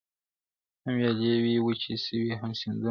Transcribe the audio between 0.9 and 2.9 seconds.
ویالې وې وچي سوي هم سیندونه-